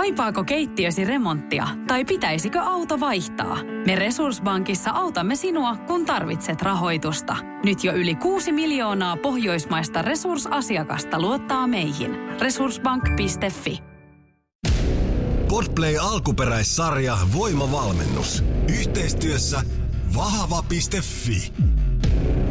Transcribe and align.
Kaipaako 0.00 0.44
keittiösi 0.44 1.04
remonttia 1.04 1.68
tai 1.86 2.04
pitäisikö 2.04 2.60
auto 2.60 3.00
vaihtaa? 3.00 3.58
Me 3.86 3.94
Resurssbankissa 3.94 4.90
autamme 4.90 5.36
sinua, 5.36 5.76
kun 5.76 6.06
tarvitset 6.06 6.62
rahoitusta. 6.62 7.36
Nyt 7.64 7.84
jo 7.84 7.92
yli 7.92 8.14
6 8.14 8.52
miljoonaa 8.52 9.16
pohjoismaista 9.16 10.02
resursasiakasta 10.02 11.20
luottaa 11.20 11.66
meihin. 11.66 12.16
Resurssbank.fi 12.40 13.78
Podplay 15.48 15.96
alkuperäissarja 16.00 17.18
Voimavalmennus. 17.34 18.44
Yhteistyössä 18.68 19.62
vahva.fi. 20.16 21.52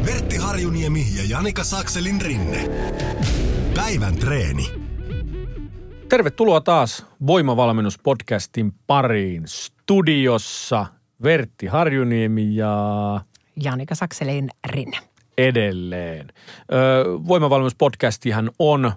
Vertti 0.06 0.36
Harjuniemi 0.36 1.06
ja 1.16 1.22
Janika 1.28 1.64
Sakselin 1.64 2.20
rinne. 2.20 2.68
Päivän 3.74 4.16
treeni. 4.16 4.79
Tervetuloa 6.10 6.60
taas 6.60 7.06
Voimavalmennuspodcastin 7.26 8.72
pariin. 8.86 9.42
Studiossa 9.46 10.86
Vertti 11.22 11.66
Harjuniemi 11.66 12.56
ja 12.56 12.74
Janika 13.62 13.94
Sakselin 13.94 14.48
rinne. 14.66 14.98
edelleen. 15.38 16.28
Voimavalmennuspodcastihan 17.26 18.50
on 18.58 18.92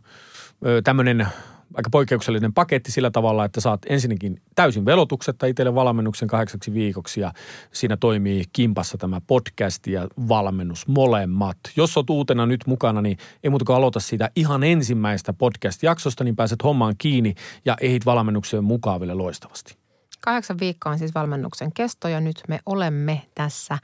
tämmöinen 0.83 1.27
aika 1.73 1.89
poikkeuksellinen 1.89 2.53
paketti 2.53 2.91
sillä 2.91 3.11
tavalla, 3.11 3.45
että 3.45 3.61
saat 3.61 3.81
ensinnäkin 3.89 4.41
täysin 4.55 4.85
velotuksetta 4.85 5.45
itselle 5.45 5.75
valmennuksen 5.75 6.27
kahdeksaksi 6.27 6.73
viikoksi 6.73 7.21
ja 7.21 7.33
siinä 7.71 7.97
toimii 7.97 8.43
kimpassa 8.53 8.97
tämä 8.97 9.21
podcast 9.27 9.87
ja 9.87 10.07
valmennus 10.29 10.87
molemmat. 10.87 11.57
Jos 11.75 11.97
olet 11.97 12.09
uutena 12.09 12.45
nyt 12.45 12.63
mukana, 12.67 13.01
niin 13.01 13.17
ei 13.43 13.49
muuta 13.49 13.65
kuin 13.65 13.75
aloita 13.75 13.99
siitä 13.99 14.29
ihan 14.35 14.63
ensimmäistä 14.63 15.33
podcast-jaksosta, 15.33 16.23
niin 16.23 16.35
pääset 16.35 16.63
hommaan 16.63 16.95
kiinni 16.97 17.35
ja 17.65 17.77
ehdit 17.81 18.05
valmennukseen 18.05 18.63
mukaan 18.63 18.99
vielä 18.99 19.17
loistavasti. 19.17 19.77
Kahdeksan 20.21 20.59
viikkoa 20.59 20.91
on 20.91 20.99
siis 20.99 21.15
valmennuksen 21.15 21.73
kesto 21.73 22.07
ja 22.07 22.21
nyt 22.21 22.43
me 22.47 22.59
olemme 22.65 23.21
tässä 23.35 23.77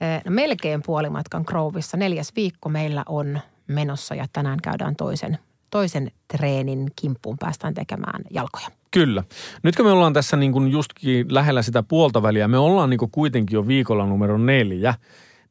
eh, 0.00 0.22
no 0.24 0.30
melkein 0.30 0.82
puolimatkan 0.82 1.44
Grovissa. 1.46 1.96
Neljäs 1.96 2.32
viikko 2.36 2.68
meillä 2.68 3.02
on 3.08 3.40
menossa 3.66 4.14
ja 4.14 4.26
tänään 4.32 4.58
käydään 4.62 4.96
toisen, 4.96 5.38
toisen 5.70 6.10
treenin 6.28 6.90
kimppuun. 6.96 7.36
Päästään 7.38 7.74
tekemään 7.74 8.22
jalkoja. 8.30 8.66
Kyllä. 8.90 9.24
Nyt 9.62 9.76
kun 9.76 9.84
me 9.84 9.90
ollaan 9.90 10.12
tässä 10.12 10.36
niin 10.36 10.52
kuin 10.52 10.70
justkin 10.70 11.34
lähellä 11.34 11.62
sitä 11.62 11.82
puolta 11.82 12.22
väliä, 12.22 12.48
me 12.48 12.58
ollaan 12.58 12.90
niin 12.90 12.98
kuin 12.98 13.10
kuitenkin 13.10 13.54
jo 13.54 13.66
viikolla 13.66 14.06
numero 14.06 14.38
neljä, 14.38 14.94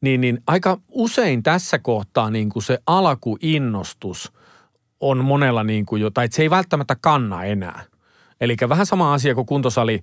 niin, 0.00 0.20
niin 0.20 0.42
aika 0.46 0.78
usein 0.88 1.42
tässä 1.42 1.78
kohtaa 1.78 2.30
niin 2.30 2.48
kuin 2.48 2.62
se 2.62 2.78
alkuinnostus 2.86 4.32
on 5.00 5.24
monella 5.24 5.64
niin 5.64 5.86
kuin 5.86 6.02
jo, 6.02 6.10
tai 6.10 6.28
se 6.30 6.42
ei 6.42 6.50
välttämättä 6.50 6.96
kanna 7.00 7.44
enää. 7.44 7.82
Eli 8.40 8.56
vähän 8.68 8.86
sama 8.86 9.14
asia, 9.14 9.34
kun 9.34 9.46
kuntosali 9.46 10.00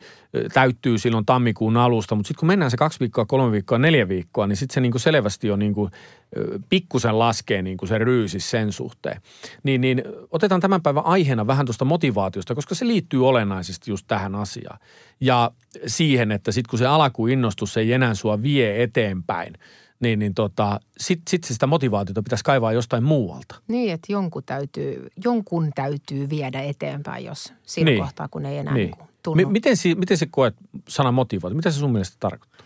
täyttyy 0.54 0.98
silloin 0.98 1.26
tammikuun 1.26 1.78
alusta, 1.78 2.16
mutta 2.16 2.28
sitten 2.28 2.40
kun 2.40 2.48
mennään 2.48 2.72
se 2.72 2.78
kaksi 2.78 3.00
viikkoa, 3.00 3.26
kolme 3.26 3.52
viikkoa, 3.52 3.78
neljä 3.78 4.08
viikkoa, 4.08 4.48
niin 4.48 4.58
sitten 4.58 4.74
se 4.74 4.82
niin 4.82 4.92
kuin 4.92 5.02
selvästi 5.02 5.52
on 5.52 5.60
niin 5.60 5.74
kuin, 5.74 5.92
ö, 6.38 6.60
pikkusen 6.70 7.20
laskee 7.20 7.62
niin 7.62 7.78
kuin 7.78 7.90
se 7.90 7.98
ryysis 7.98 8.50
sen 8.50 8.72
suhteen. 8.72 9.22
Niin, 9.64 9.82
niin 9.82 10.04
otetaan 10.32 10.62
tämän 10.62 10.82
päivän 10.82 11.06
aiheena 11.06 11.48
vähän 11.48 11.66
tuosta 11.66 11.86
motivaatiosta, 11.86 12.56
koska 12.56 12.76
se 12.76 12.88
liittyy 12.88 13.28
olennaisesti 13.28 13.92
just 13.92 14.06
tähän 14.08 14.36
asiaan. 14.36 14.80
Ja 15.22 15.52
siihen, 15.88 16.32
että 16.32 16.52
sitten 16.52 16.70
kun 16.70 16.80
se 16.80 16.86
alkuinnostus 16.86 17.78
ei 17.78 17.94
enää 17.94 18.16
sua 18.16 18.42
vie 18.42 18.84
eteenpäin, 18.84 19.54
niin, 20.00 20.20
niin 20.20 20.34
tota, 20.34 20.80
sitten 20.98 21.32
sit 21.32 21.44
sitä 21.44 21.68
motivaatiota 21.68 22.24
pitäisi 22.24 22.44
kaivaa 22.44 22.72
jostain 22.74 23.04
muualta. 23.04 23.56
Niin, 23.68 23.94
että 23.94 24.12
jonkun 24.12 24.44
täytyy, 24.46 25.08
jonkun 25.26 25.72
täytyy 25.76 26.30
viedä 26.30 26.62
eteenpäin, 26.62 27.26
jos 27.26 27.54
siinä 27.64 27.92
Niin. 27.92 28.04
kohtaa, 28.04 28.28
kun 28.28 28.46
ei 28.46 28.58
enää 28.58 28.74
Niin. 28.74 28.92
niin. 28.92 29.08
tunnu. 29.24 29.48
M- 29.50 29.52
miten, 29.52 29.78
si- 29.78 29.96
miten 29.96 30.18
se 30.18 30.28
koet 30.32 30.56
sana 30.88 31.12
motivaatio? 31.12 31.56
Mitä 31.56 31.72
se 31.72 31.80
sun 31.80 31.92
mielestä 31.92 32.18
tarkoittaa? 32.20 32.66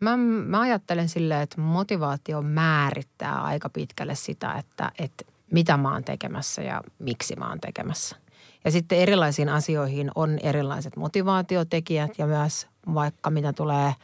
Mä, 0.00 0.16
mä 0.16 0.60
ajattelen 0.60 1.08
silleen, 1.08 1.40
että 1.40 1.60
motivaatio 1.60 2.42
määrittää 2.42 3.42
aika 3.42 3.68
pitkälle 3.68 4.14
sitä, 4.14 4.52
että, 4.52 4.92
että 4.98 5.24
mitä 5.52 5.76
mä 5.76 5.92
oon 5.92 6.04
tekemässä 6.04 6.62
ja 6.62 6.82
miksi 6.98 7.36
mä 7.36 7.48
oon 7.48 7.60
tekemässä. 7.60 8.16
Ja 8.64 8.70
sitten 8.70 8.98
erilaisiin 8.98 9.48
asioihin 9.48 10.10
on 10.14 10.38
erilaiset 10.42 10.96
motivaatiotekijät 10.96 12.10
ja 12.18 12.26
myös 12.26 12.66
vaikka 12.94 13.30
mitä 13.30 13.52
tulee 13.52 13.94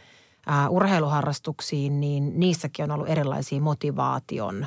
ää, 0.47 0.69
urheiluharrastuksiin, 0.69 2.01
niin 2.01 2.41
niissäkin 2.41 2.85
on 2.85 2.91
ollut 2.91 3.09
erilaisia 3.09 3.61
motivaation 3.61 4.67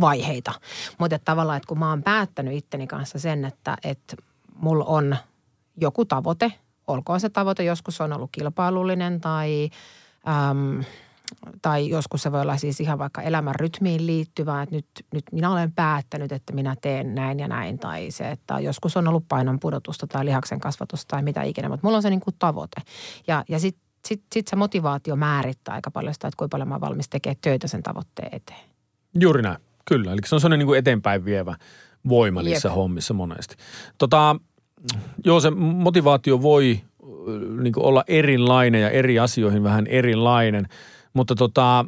vaiheita. 0.00 0.52
Mutta 0.98 1.18
tavallaan, 1.18 1.56
että 1.56 1.68
kun 1.68 1.78
mä 1.78 1.90
oon 1.90 2.02
päättänyt 2.02 2.54
itteni 2.54 2.86
kanssa 2.86 3.18
sen, 3.18 3.44
että, 3.44 3.76
että 3.84 4.16
mulla 4.54 4.84
on 4.84 5.16
joku 5.76 6.04
tavoite, 6.04 6.52
olkoon 6.86 7.20
se 7.20 7.28
tavoite, 7.28 7.64
joskus 7.64 8.00
on 8.00 8.12
ollut 8.12 8.30
kilpailullinen 8.32 9.20
tai, 9.20 9.70
äm, 10.50 10.84
tai 11.62 11.88
joskus 11.88 12.22
se 12.22 12.32
voi 12.32 12.40
olla 12.40 12.56
siis 12.56 12.80
ihan 12.80 12.98
vaikka 12.98 13.22
elämän 13.22 13.54
rytmiin 13.54 14.06
liittyvää, 14.06 14.62
että 14.62 14.74
nyt, 14.74 14.86
nyt 15.14 15.24
minä 15.32 15.50
olen 15.50 15.72
päättänyt, 15.72 16.32
että 16.32 16.52
minä 16.52 16.76
teen 16.82 17.14
näin 17.14 17.38
ja 17.38 17.48
näin. 17.48 17.78
Tai 17.78 18.10
se, 18.10 18.30
että 18.30 18.60
joskus 18.60 18.96
on 18.96 19.08
ollut 19.08 19.28
painon 19.28 19.60
pudotusta 19.60 20.06
tai 20.06 20.24
lihaksen 20.24 20.60
kasvatusta 20.60 21.08
tai 21.08 21.22
mitä 21.22 21.42
ikinä, 21.42 21.68
mutta 21.68 21.86
mulla 21.86 21.96
on 21.96 22.02
se 22.02 22.10
niin 22.10 22.20
kuin 22.20 22.36
tavoite. 22.38 22.80
Ja, 23.26 23.44
ja 23.48 23.60
sitten 23.60 23.89
sit, 24.08 24.22
sit 24.34 24.48
se 24.48 24.56
motivaatio 24.56 25.16
määrittää 25.16 25.74
aika 25.74 25.90
paljon 25.90 26.14
sitä, 26.14 26.28
että 26.28 26.36
kuinka 26.36 26.54
paljon 26.54 26.68
mä 26.68 26.74
oon 26.74 26.80
valmis 26.80 27.08
tekemään 27.08 27.36
töitä 27.40 27.68
sen 27.68 27.82
tavoitteen 27.82 28.28
eteen. 28.32 28.70
Juuri 29.20 29.42
näin, 29.42 29.58
kyllä. 29.84 30.12
Eli 30.12 30.20
se 30.26 30.34
on 30.34 30.40
sellainen 30.40 30.58
niin 30.58 30.66
kuin 30.66 30.78
eteenpäin 30.78 31.24
vievä 31.24 31.56
voima 32.08 32.42
niissä 32.42 32.68
Jep. 32.68 32.76
hommissa 32.76 33.14
monesti. 33.14 33.56
Tota, 33.98 34.36
joo, 35.24 35.40
se 35.40 35.50
motivaatio 35.50 36.42
voi 36.42 36.80
niin 37.62 37.72
kuin 37.72 37.84
olla 37.84 38.04
erilainen 38.08 38.82
ja 38.82 38.90
eri 38.90 39.18
asioihin 39.18 39.62
vähän 39.62 39.86
erilainen, 39.86 40.68
mutta 41.12 41.34
tota, 41.34 41.84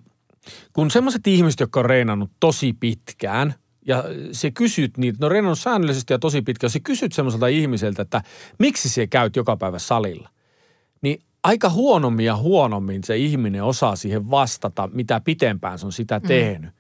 kun 0.73 0.91
semmoiset 0.91 1.27
ihmiset, 1.27 1.61
jotka 1.61 1.81
on 1.81 1.87
reenannut 1.87 2.31
tosi 2.41 2.73
pitkään 2.73 3.55
ja 3.87 4.05
se 4.33 4.51
kysyt 4.51 4.99
niitä, 4.99 5.19
no 5.21 5.29
reenannut 5.29 5.59
säännöllisesti 5.59 6.13
ja 6.13 6.19
tosi 6.19 6.43
pitkään, 6.43 6.67
jos 6.67 6.73
sä 6.73 6.81
kysyt 6.81 7.13
semmoiselta 7.13 7.47
ihmiseltä, 7.47 8.03
että 8.03 8.23
miksi 8.59 8.89
sä 8.89 9.07
käyt 9.07 9.37
joka 9.37 9.57
päivä 9.57 9.79
salilla, 9.79 10.29
aika 11.43 11.71
huonommin 11.71 12.27
ja 12.27 12.37
huonommin 12.37 13.05
se 13.05 13.17
ihminen 13.17 13.65
osaa 13.65 13.97
siihen 13.97 14.31
vastata, 14.31 14.89
mitä 14.93 15.21
pitempään 15.21 15.79
se 15.79 15.87
on 15.87 15.93
sitä 15.93 16.21
tehnyt. 16.21 16.71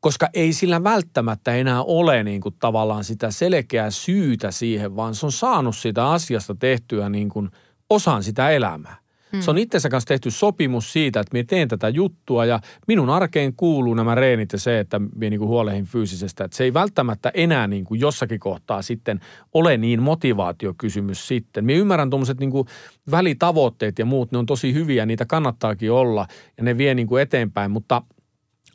Koska 0.00 0.28
ei 0.34 0.52
sillä 0.52 0.84
välttämättä 0.84 1.54
enää 1.54 1.82
ole 1.82 2.22
niin 2.22 2.40
kuin 2.40 2.54
tavallaan 2.58 3.04
sitä 3.04 3.30
selkeää 3.30 3.90
syytä 3.90 4.50
siihen, 4.50 4.96
vaan 4.96 5.14
se 5.14 5.26
on 5.26 5.32
saanut 5.32 5.76
sitä 5.76 6.10
asiasta 6.10 6.54
tehtyä 6.54 7.08
niin 7.08 7.28
kuin 7.28 7.50
osan 7.90 8.22
sitä 8.22 8.50
elämää. 8.50 9.03
Se 9.40 9.50
on 9.50 9.58
itsensä 9.58 9.88
kanssa 9.88 10.08
tehty 10.08 10.30
sopimus 10.30 10.92
siitä, 10.92 11.20
että 11.20 11.30
minä 11.32 11.44
teen 11.48 11.68
tätä 11.68 11.88
juttua 11.88 12.44
ja 12.44 12.60
minun 12.88 13.10
arkeen 13.10 13.54
kuuluu 13.56 13.94
nämä 13.94 14.14
reenit 14.14 14.52
ja 14.52 14.58
se, 14.58 14.80
että 14.80 14.98
minä 14.98 15.30
niin 15.30 15.38
kuin 15.38 15.48
huolehin 15.48 15.84
fyysisestä. 15.84 16.44
Että 16.44 16.56
se 16.56 16.64
ei 16.64 16.74
välttämättä 16.74 17.30
enää 17.34 17.66
niin 17.66 17.84
kuin 17.84 18.00
jossakin 18.00 18.40
kohtaa 18.40 18.82
sitten 18.82 19.20
ole 19.54 19.76
niin 19.76 20.02
motivaatiokysymys 20.02 21.28
sitten. 21.28 21.64
Minä 21.64 21.78
ymmärrän 21.78 22.10
tuommoiset 22.10 22.40
niin 22.40 22.50
kuin 22.50 22.68
välitavoitteet 23.10 23.98
ja 23.98 24.04
muut, 24.04 24.32
ne 24.32 24.38
on 24.38 24.46
tosi 24.46 24.74
hyviä, 24.74 25.06
niitä 25.06 25.26
kannattaakin 25.26 25.92
olla 25.92 26.26
ja 26.56 26.64
ne 26.64 26.78
vie 26.78 26.94
niin 26.94 27.06
kuin 27.06 27.22
eteenpäin, 27.22 27.70
mutta 27.70 28.02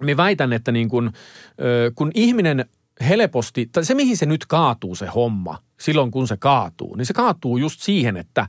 me 0.03 0.17
väitän, 0.17 0.53
että 0.53 0.71
niin 0.71 0.89
kun, 0.89 1.11
ö, 1.61 1.91
kun 1.95 2.11
ihminen 2.13 2.65
helposti, 3.01 3.69
tai 3.71 3.85
se 3.85 3.95
mihin 3.95 4.17
se 4.17 4.25
nyt 4.25 4.45
kaatuu 4.45 4.95
se 4.95 5.07
homma, 5.07 5.57
silloin 5.79 6.11
kun 6.11 6.27
se 6.27 6.37
kaatuu, 6.37 6.95
niin 6.95 7.05
se 7.05 7.13
kaatuu 7.13 7.57
just 7.57 7.81
siihen, 7.81 8.17
että 8.17 8.47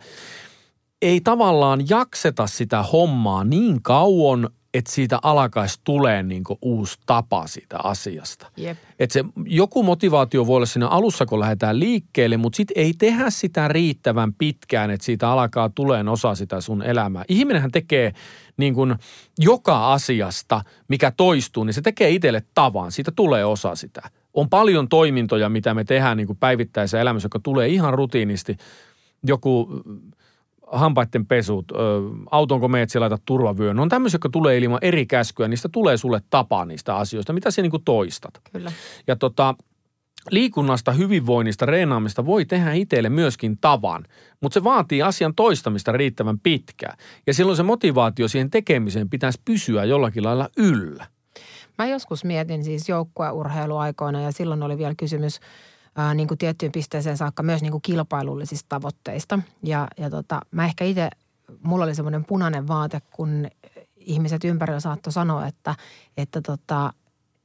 ei 1.02 1.20
tavallaan 1.20 1.88
jakseta 1.88 2.46
sitä 2.46 2.82
hommaa 2.82 3.44
niin 3.44 3.82
kauan, 3.82 4.48
että 4.74 4.92
siitä 4.92 5.18
alkaisi 5.22 5.80
tulee 5.84 6.22
niin 6.22 6.44
uusi 6.62 6.98
tapa 7.06 7.46
siitä 7.46 7.78
asiasta. 7.84 8.50
Jep. 8.56 8.78
Että 8.98 9.12
se 9.12 9.24
joku 9.44 9.82
motivaatio 9.82 10.46
voi 10.46 10.56
olla 10.56 10.66
siinä 10.66 10.88
alussa, 10.88 11.26
kun 11.26 11.40
lähdetään 11.40 11.80
liikkeelle, 11.80 12.36
mutta 12.36 12.56
sitten 12.56 12.82
ei 12.82 12.92
tehdä 12.98 13.30
sitä 13.30 13.68
riittävän 13.68 14.34
pitkään, 14.34 14.90
että 14.90 15.04
siitä 15.04 15.30
alkaa 15.30 15.70
tuleen 15.74 16.08
osa 16.08 16.34
sitä 16.34 16.60
sun 16.60 16.82
elämää. 16.82 17.24
Ihminenhän 17.28 17.70
tekee 17.70 18.12
niin 18.56 18.74
kuin 18.74 18.94
joka 19.38 19.92
asiasta, 19.92 20.62
mikä 20.88 21.10
toistuu, 21.10 21.64
niin 21.64 21.74
se 21.74 21.82
tekee 21.82 22.10
itselle 22.10 22.42
tavan. 22.54 22.92
Siitä 22.92 23.12
tulee 23.16 23.44
osa 23.44 23.74
sitä. 23.74 24.10
On 24.34 24.50
paljon 24.50 24.88
toimintoja, 24.88 25.48
mitä 25.48 25.74
me 25.74 25.84
tehdään 25.84 26.16
niin 26.16 26.36
päivittäisessä 26.40 27.00
elämässä, 27.00 27.26
joka 27.26 27.40
tulee 27.42 27.68
ihan 27.68 27.94
rutiinisti. 27.94 28.56
Joku 29.26 29.68
hampaiden 30.72 31.26
pesut, 31.26 31.72
ö, 31.72 31.74
autonko 32.30 32.68
meet 32.68 32.90
siellä 32.90 33.04
laitat 33.04 33.22
turvavyön. 33.24 33.76
Ne 33.76 33.82
on 33.82 33.88
tämmöisiä, 33.88 34.16
jotka 34.16 34.28
tulee 34.28 34.58
ilman 34.58 34.78
eri 34.82 35.06
käskyä. 35.06 35.48
Niistä 35.48 35.68
tulee 35.68 35.96
sulle 35.96 36.20
tapa 36.30 36.64
niistä 36.64 36.96
asioista, 36.96 37.32
mitä 37.32 37.50
sä 37.50 37.62
niin 37.62 37.70
kuin 37.70 37.84
toistat. 37.84 38.40
Kyllä. 38.52 38.72
Ja 39.06 39.16
tota, 39.16 39.54
liikunnasta, 40.30 40.92
hyvinvoinnista, 40.92 41.66
reenaamista 41.66 42.26
voi 42.26 42.44
tehdä 42.44 42.72
itselle 42.72 43.08
myöskin 43.08 43.58
tavan, 43.60 44.04
mutta 44.40 44.54
se 44.54 44.64
vaatii 44.64 45.02
asian 45.02 45.34
toistamista 45.34 45.92
riittävän 45.92 46.38
pitkään. 46.38 46.98
Ja 47.26 47.34
silloin 47.34 47.56
se 47.56 47.62
motivaatio 47.62 48.28
siihen 48.28 48.50
tekemiseen 48.50 49.10
pitäisi 49.10 49.40
pysyä 49.44 49.84
jollakin 49.84 50.24
lailla 50.24 50.48
yllä. 50.56 51.06
Mä 51.78 51.86
joskus 51.86 52.24
mietin 52.24 52.64
siis 52.64 52.88
joukkueurheiluaikoina 52.88 54.20
ja 54.20 54.32
silloin 54.32 54.62
oli 54.62 54.78
vielä 54.78 54.94
kysymys 54.94 55.40
ää, 55.96 56.14
niin 56.14 56.28
kuin 56.28 56.38
tiettyyn 56.38 56.72
pisteeseen 56.72 57.16
saakka 57.16 57.42
myös 57.42 57.62
niin 57.62 57.72
kuin 57.72 57.82
kilpailullisista 57.82 58.68
tavoitteista. 58.68 59.38
Ja, 59.62 59.88
ja 59.96 60.10
tota, 60.10 60.40
mä 60.50 60.64
ehkä 60.64 60.84
itse, 60.84 61.10
mulla 61.62 61.84
oli 61.84 61.94
semmoinen 61.94 62.24
punainen 62.24 62.68
vaate, 62.68 63.00
kun 63.00 63.48
ihmiset 63.96 64.44
ympärillä 64.44 64.80
saattoi 64.80 65.12
sanoa, 65.12 65.46
että, 65.46 65.74
että 66.16 66.40
tota, 66.40 66.92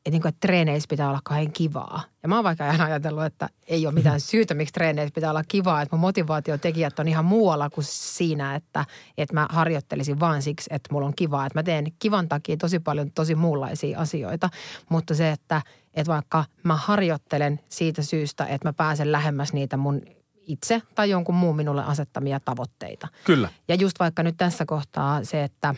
että, 0.06 0.12
niin 0.12 0.22
kuin, 0.22 0.30
että 0.30 0.48
treeneissä 0.48 0.88
pitää 0.90 1.10
olla 1.10 1.20
kauhean 1.24 1.52
kivaa. 1.52 2.04
Ja 2.24 2.30
mä 2.30 2.36
oon 2.36 2.44
vaikka 2.44 2.70
aina 2.70 2.86
ajatellut, 2.86 3.24
että 3.24 3.50
ei 3.68 3.88
ole 3.88 3.94
mitään 3.94 4.22
syytä, 4.22 4.54
miksi 4.54 4.74
treeneissä 4.74 5.14
pitää 5.16 5.30
olla 5.30 5.44
kivaa. 5.48 5.82
Että 5.82 5.96
mun 5.96 6.02
motivaatiotekijät 6.02 7.00
on 7.00 7.08
ihan 7.08 7.26
muualla 7.26 7.70
kuin 7.70 7.86
siinä, 7.86 8.56
että, 8.56 8.86
että 9.18 9.34
mä 9.34 9.48
harjoittelisin 9.50 10.20
vaan 10.20 10.42
siksi, 10.42 10.70
että 10.74 10.94
mulla 10.94 11.08
on 11.08 11.16
kivaa. 11.16 11.46
Että 11.46 11.60
mä 11.60 11.64
teen 11.64 11.86
kivan 12.00 12.30
takia 12.30 12.58
tosi 12.58 12.80
paljon 12.80 13.12
tosi 13.12 13.36
muunlaisia 13.36 14.00
asioita. 14.00 14.50
Mutta 14.90 15.16
se, 15.16 15.32
että, 15.32 15.62
että 15.94 16.14
vaikka 16.14 16.46
mä 16.64 16.76
harjoittelen 16.76 17.60
siitä 17.70 18.02
syystä, 18.02 18.46
että 18.46 18.68
mä 18.68 18.74
pääsen 18.74 19.12
lähemmäs 19.12 19.54
niitä 19.54 19.78
mun 19.78 20.02
itse 20.36 20.82
tai 20.96 21.10
jonkun 21.10 21.36
muun 21.36 21.56
minulle 21.56 21.84
asettamia 21.84 22.40
tavoitteita. 22.40 23.08
Kyllä. 23.24 23.50
Ja 23.68 23.76
just 23.76 24.00
vaikka 24.00 24.24
nyt 24.24 24.38
tässä 24.38 24.66
kohtaa 24.66 25.24
se, 25.24 25.44
että 25.44 25.76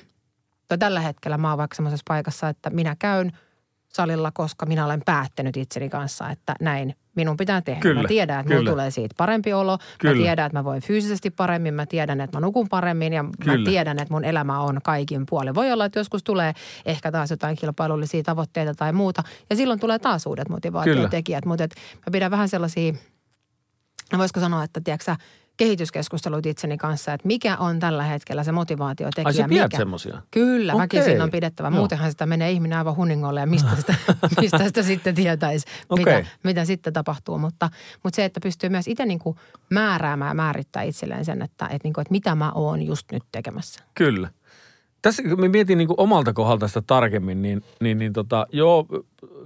tällä 0.80 1.00
hetkellä 1.00 1.38
mä 1.38 1.50
oon 1.50 1.57
vaikka 1.57 1.75
semmoisessa 1.75 2.06
paikassa, 2.07 2.50
että 2.50 2.69
minä 2.69 2.95
käyn– 3.00 3.31
salilla, 3.97 4.31
koska 4.31 4.65
minä 4.65 4.85
olen 4.85 5.01
päättänyt 5.05 5.57
itseni 5.57 5.89
kanssa, 5.89 6.29
että 6.29 6.55
näin 6.61 6.95
minun 7.15 7.38
pitää 7.38 7.61
tehdä. 7.61 7.81
Kyllä, 7.81 8.01
mä 8.01 8.07
tiedän, 8.07 8.39
että 8.39 8.49
minulla 8.49 8.71
tulee 8.71 8.91
siitä 8.91 9.15
parempi 9.17 9.53
olo. 9.53 9.77
Kyllä. 9.97 10.15
Mä 10.15 10.21
tiedän, 10.21 10.45
että 10.45 10.59
mä 10.59 10.63
voin 10.63 10.81
fyysisesti 10.81 11.29
paremmin. 11.29 11.73
Mä 11.73 11.85
tiedän, 11.85 12.21
että 12.21 12.38
mä 12.38 12.41
nukun 12.41 12.69
paremmin 12.69 13.13
ja 13.13 13.25
Kyllä. 13.44 13.57
mä 13.57 13.65
tiedän, 13.65 13.99
että 13.99 14.13
mun 14.13 14.25
elämä 14.25 14.59
on 14.59 14.79
kaikin 14.83 15.25
puolin. 15.29 15.55
Voi 15.55 15.71
olla, 15.71 15.85
että 15.85 15.99
joskus 15.99 16.23
tulee 16.23 16.53
ehkä 16.85 17.11
taas 17.11 17.31
jotain 17.31 17.55
kilpailullisia 17.55 18.23
tavoitteita 18.23 18.73
tai 18.73 18.94
muuta. 18.94 19.23
Ja 19.49 19.55
silloin 19.55 19.79
tulee 19.79 19.99
taas 19.99 20.25
uudet 20.25 20.49
motivaatiotekijät. 20.49 21.45
Mutta 21.45 21.63
mä 21.95 22.11
pidän 22.11 22.31
vähän 22.31 22.49
sellaisia, 22.49 22.94
voisiko 24.17 24.39
sanoa, 24.39 24.63
että 24.63 24.81
tiedätkö 24.81 25.15
kehityskeskustelut 25.57 26.45
itseni 26.45 26.77
kanssa, 26.77 27.13
että 27.13 27.27
mikä 27.27 27.57
on 27.57 27.80
tällä 27.80 28.04
hetkellä 28.04 28.44
se 28.44 28.51
motivaatiotekijä. 28.51 29.27
Ai 29.27 29.33
sä 29.33 29.48
mikä? 29.48 29.77
semmoisia? 29.77 30.21
Kyllä, 30.31 30.74
okay. 30.74 30.83
väkisin 30.83 31.21
on 31.21 31.31
pidettävä. 31.31 31.69
Muutenhan 31.69 32.12
sitä 32.12 32.25
menee 32.25 32.51
ihminen 32.51 32.77
aivan 32.77 32.95
huningolle 32.95 33.39
ja 33.39 33.45
mistä 33.45 33.75
sitä, 33.75 33.95
mistä 34.42 34.68
sitä 34.68 34.83
sitten 34.83 35.15
tietäisi, 35.15 35.65
okay. 35.89 36.06
mitä, 36.06 36.30
mitä 36.44 36.65
sitten 36.65 36.94
tapahtuu. 36.94 37.38
Mutta, 37.38 37.69
mutta 38.04 38.15
se, 38.15 38.25
että 38.25 38.39
pystyy 38.39 38.69
myös 38.69 38.88
itse 38.88 39.06
niin 39.06 39.19
kuin 39.19 39.38
määräämään 39.69 40.30
ja 40.30 40.36
määrittää 40.36 40.83
itselleen 40.83 41.25
sen, 41.25 41.42
että, 41.42 41.65
että, 41.65 41.80
niin 41.83 41.94
kuin, 41.94 42.01
että 42.01 42.12
mitä 42.12 42.36
mä 42.36 42.51
oon 42.51 42.81
just 42.81 43.12
nyt 43.12 43.24
tekemässä. 43.31 43.83
Kyllä. 43.95 44.30
Tässä 45.07 45.24
kun 45.24 45.39
mä 45.39 45.48
mietin 45.48 45.77
niin 45.77 45.88
kuin 45.88 46.00
omalta 46.00 46.33
kohdalta 46.33 46.68
sitä 46.68 46.81
tarkemmin, 46.81 47.42
niin, 47.42 47.63
niin, 47.81 47.98
niin 47.98 48.13
tota, 48.13 48.48
joo, 48.51 48.88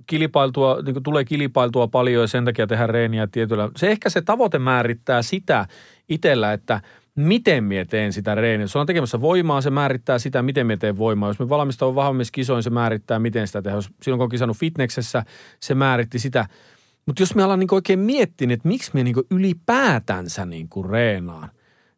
kilpailtua, 0.08 0.81
niin 0.86 0.94
kuin 0.94 1.04
tulee 1.04 1.25
kilpailtua 1.25 1.88
paljon 1.88 2.22
ja 2.22 2.28
sen 2.28 2.46
takia 2.46 2.68
tehdään 2.68 2.90
reeniä 2.90 3.28
tietyllä. 3.28 3.69
Se 3.75 3.92
ehkä 3.92 4.10
se 4.10 4.22
tavoite 4.22 4.60
määrittää 4.60 5.22
sitä 5.22 5.68
itsellä, 6.10 6.54
että 6.54 6.81
miten 7.16 7.63
minä 7.63 7.86
teen 7.86 8.13
sitä 8.13 8.36
reeniä. 8.36 8.63
Jos 8.63 8.75
on 8.75 8.86
tekemässä 8.86 9.22
voimaa, 9.22 9.62
se 9.62 9.69
määrittää 9.69 10.19
sitä, 10.19 10.42
miten 10.42 10.68
minä 10.68 10.78
teen 10.78 10.98
voimaa. 10.98 11.30
Jos 11.30 11.40
me 11.40 11.50
valmistaudun 11.50 11.96
vahvemmissa 11.96 12.31
kisoin, 12.31 12.63
se 12.63 12.69
määrittää, 12.69 13.19
miten 13.19 13.48
sitä 13.48 13.62
tehdään. 13.62 13.84
Silloin 14.02 14.18
kun 14.18 14.24
on 14.24 14.30
kisannut 14.30 14.58
fitneksessä, 14.58 15.24
se 15.60 15.75
määritti 15.75 16.19
sitä. 16.19 16.48
Mutta 17.06 17.22
jos 17.22 17.36
me 17.36 17.44
alan 17.44 17.60
niin 17.60 17.74
oikein 17.74 18.00
miettiä, 18.00 18.48
että 18.52 18.68
miksi 18.68 18.92
me 18.94 19.04
niin 19.04 19.16
ylipäätänsä 19.31 20.46
niin 20.46 20.68
reenaan, 20.90 21.50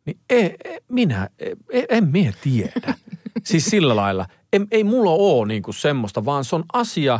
niin 0.05 0.17
ei, 0.29 0.55
ei, 0.63 0.79
minä, 0.89 1.29
ei, 1.69 1.85
en 1.89 2.07
minä 2.07 2.33
tiedä. 2.43 2.93
Siis 3.43 3.65
sillä 3.65 3.95
lailla. 3.95 4.25
Ei, 4.53 4.59
ei 4.71 4.83
mulla 4.83 5.11
ole 5.11 5.47
niin 5.47 5.63
kuin 5.63 5.75
semmoista, 5.75 6.25
vaan 6.25 6.45
se 6.45 6.55
on 6.55 6.63
asia, 6.73 7.19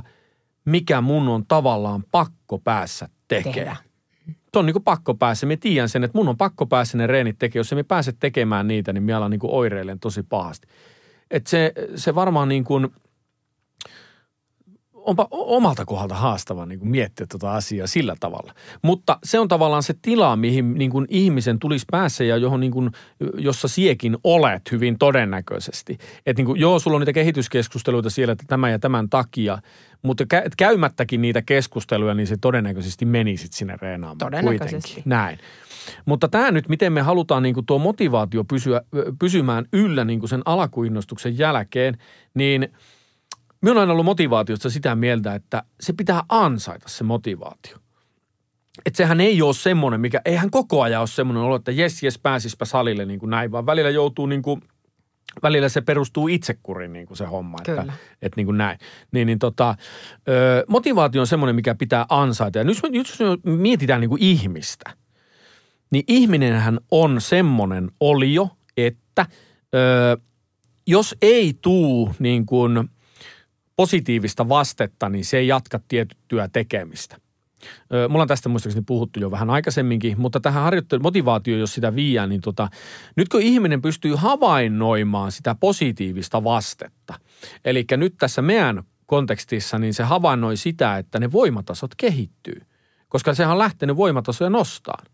mikä 0.66 1.02
mun 1.02 1.28
on 1.28 1.46
tavallaan 1.48 2.04
pakko 2.12 2.60
päässä 2.60 3.10
tekemään. 3.28 3.78
Tuo 4.52 4.60
on 4.60 4.66
niin 4.66 4.74
kuin 4.74 4.84
pakko 4.84 5.14
päässä. 5.16 5.46
Mä 5.46 5.58
tiedän 5.58 5.90
sen, 5.90 6.04
että 6.04 6.18
mun 6.18 6.30
on 6.30 6.38
pakko 6.38 6.66
päässä 6.66 6.98
ne 6.98 7.08
reenit 7.08 7.40
tekemään. 7.40 7.60
Jos 7.60 7.74
me 7.74 7.84
pääse 7.84 8.14
tekemään 8.20 8.68
niitä, 8.68 8.94
niin 8.94 9.04
mä 9.04 9.18
alan 9.18 9.32
niin 9.32 9.40
kuin 9.40 9.54
oireilen 9.54 10.00
tosi 10.00 10.24
pahasti. 10.24 10.68
Et 11.32 11.48
se, 11.48 11.74
se 11.96 12.16
varmaan 12.16 12.50
niin 12.50 12.64
kuin– 12.64 12.88
onpa 15.06 15.28
omalta 15.32 15.86
kohdalta 15.86 16.16
haastava 16.16 16.66
niin 16.66 16.80
kuin 16.80 16.90
miettiä 16.90 17.28
tuota 17.28 17.54
asiaa 17.54 17.88
sillä 17.88 18.16
tavalla. 18.20 18.54
Mutta 18.82 19.20
se 19.24 19.40
on 19.40 19.48
tavallaan 19.48 19.84
se 19.84 19.96
tila, 20.02 20.36
mihin 20.36 20.74
niin 20.74 20.92
kuin 20.92 21.06
ihmisen 21.10 21.60
tulisi 21.60 21.86
päässä 21.92 22.24
ja 22.24 22.38
johon 22.38 22.60
niin 22.60 22.72
kuin, 22.72 22.92
jossa 23.38 23.68
siekin 23.68 24.18
olet 24.24 24.72
hyvin 24.72 24.98
todennäköisesti. 24.98 25.98
Että 26.26 26.40
niin 26.40 26.46
kuin, 26.46 26.60
joo, 26.60 26.80
sulla 26.80 26.96
on 26.96 27.02
niitä 27.02 27.14
kehityskeskusteluita 27.14 28.10
siellä, 28.10 28.32
että 28.32 28.46
tämän 28.48 28.72
ja 28.72 28.80
tämän 28.80 29.10
takia, 29.10 29.58
mutta 30.02 30.24
käymättäkin 30.58 31.22
niitä 31.22 31.42
keskusteluja, 31.42 32.14
niin 32.14 32.28
se 32.28 32.38
todennäköisesti 32.42 33.06
menisit 33.06 33.54
sinne 33.54 33.78
reenaamaan 33.82 34.18
Todennäköisesti. 34.18 34.72
Kuitenkin. 34.72 35.04
Näin. 35.06 35.40
Mutta 36.06 36.28
tämä 36.28 36.52
nyt, 36.52 36.70
miten 36.70 36.94
me 36.94 37.02
halutaan 37.02 37.44
niin 37.44 37.56
kuin 37.56 37.66
tuo 37.66 37.80
motivaatio 37.80 38.44
pysyä, 38.44 38.82
pysymään 39.20 39.66
yllä 39.74 40.06
niin 40.06 40.20
kuin 40.20 40.30
sen 40.30 40.42
alakuinnostuksen 40.46 41.38
jälkeen, 41.38 41.98
niin– 42.34 42.68
Minä 43.64 43.72
olen 43.72 43.82
aina 43.82 43.92
ollut 43.92 44.06
motivaatiosta 44.06 44.70
sitä 44.70 44.96
mieltä, 44.96 45.36
että 45.36 45.64
se 45.82 45.94
pitää 45.94 46.24
ansaita 46.30 46.90
se 46.90 47.04
motivaatio. 47.04 47.78
Että 48.86 48.98
sehän 48.98 49.22
ei 49.22 49.42
ole 49.42 49.54
semmoinen, 49.54 50.02
mikä, 50.02 50.22
eihän 50.26 50.52
koko 50.52 50.82
ajan 50.82 51.02
ole 51.02 51.08
semmoinen 51.08 51.44
olo, 51.44 51.56
että 51.56 51.72
jes, 51.72 52.04
jes, 52.04 52.20
pääsispä 52.20 52.66
salille 52.66 53.06
niin 53.06 53.20
kuin 53.20 53.30
näin, 53.30 53.52
vaan 53.52 53.66
välillä 53.66 53.90
joutuu 53.90 54.26
niin 54.26 54.42
kuin, 54.42 54.62
välillä 55.44 55.70
se 55.70 55.82
perustuu 55.82 56.28
itsekuriin 56.28 56.94
niin 56.94 57.06
kuin 57.06 57.18
se 57.18 57.26
homma, 57.26 57.58
Kyllä. 57.66 57.82
että, 57.82 57.94
että 58.22 58.40
niin 58.40 58.46
kuin 58.46 58.58
näin. 58.58 58.80
Niin, 59.12 59.26
niin 59.26 59.40
tota, 59.40 59.76
ö, 60.30 60.66
motivaatio 60.68 61.22
on 61.22 61.28
semmoinen, 61.28 61.56
mikä 61.56 61.76
pitää 61.76 62.06
ansaita. 62.10 62.58
Ja 62.58 62.64
nyt, 62.64 62.78
nyt 62.84 63.08
jos 63.20 63.40
mietitään 63.44 64.02
niin 64.02 64.10
kuin 64.10 64.24
ihmistä, 64.24 64.94
niin 65.92 66.04
ihminenhän 66.08 66.80
on 66.92 67.22
semmoinen 67.22 67.92
olio, 68.00 68.50
että 68.78 69.26
ö, 69.76 70.18
jos 70.88 71.16
ei 71.22 71.54
tuu 71.62 72.16
niin 72.20 72.46
kuin– 72.46 72.90
positiivista 73.76 74.50
vastetta, 74.50 75.10
niin 75.10 75.26
se 75.26 75.38
ei 75.38 75.48
jatka 75.48 75.80
tiettyä 75.88 76.50
tekemistä. 76.54 77.18
Mulla 78.10 78.22
on 78.22 78.28
tästä 78.28 78.50
muistaakseni 78.50 78.84
puhuttu 78.88 79.20
jo 79.20 79.32
vähän 79.32 79.50
aikaisemminkin, 79.50 80.22
mutta 80.22 80.40
tähän 80.40 80.64
harjoittelu, 80.64 81.02
motivaatio, 81.02 81.58
jos 81.58 81.74
sitä 81.74 81.96
viiää, 81.96 82.28
niin 82.28 82.42
tota, 82.42 82.70
nyt 83.16 83.30
kun 83.30 83.42
ihminen 83.42 83.82
pystyy 83.82 84.16
havainnoimaan 84.16 85.32
sitä 85.32 85.56
positiivista 85.56 86.44
vastetta, 86.44 87.14
eli 87.66 87.86
nyt 87.98 88.14
tässä 88.20 88.42
meidän 88.42 88.84
kontekstissa, 89.06 89.80
niin 89.80 89.94
se 89.94 90.04
havainnoi 90.04 90.58
sitä, 90.58 90.98
että 90.98 91.20
ne 91.20 91.32
voimatasot 91.32 91.96
kehittyy, 91.96 92.62
koska 93.10 93.34
sehän 93.34 93.52
on 93.52 93.60
lähtenyt 93.60 93.98
voimatasoja 93.98 94.50
nostaan. 94.50 95.06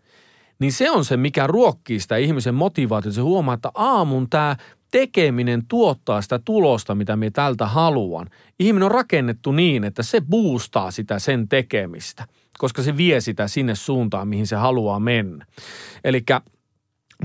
Niin 0.59 0.73
se 0.73 0.91
on 0.91 1.05
se, 1.05 1.17
mikä 1.17 1.47
ruokkii 1.47 1.99
sitä 1.99 2.17
ihmisen 2.17 2.55
motivaatiota. 2.55 3.15
Se 3.15 3.21
huomaa, 3.21 3.53
että 3.53 3.71
aamun 3.73 4.29
tämä 4.29 4.55
tekeminen 4.91 5.65
tuottaa 5.67 6.21
sitä 6.21 6.39
tulosta, 6.45 6.95
mitä 6.95 7.15
minä 7.15 7.31
tältä 7.31 7.65
haluan. 7.65 8.27
Ihminen 8.59 8.85
on 8.85 8.91
rakennettu 8.91 9.51
niin, 9.51 9.83
että 9.83 10.03
se 10.03 10.21
boostaa 10.21 10.91
sitä 10.91 11.19
sen 11.19 11.47
tekemistä, 11.47 12.25
koska 12.57 12.83
se 12.83 12.97
vie 12.97 13.21
sitä 13.21 13.47
sinne 13.47 13.75
suuntaan, 13.75 14.27
mihin 14.27 14.47
se 14.47 14.55
haluaa 14.55 14.99
mennä. 14.99 15.45
Eli 16.03 16.23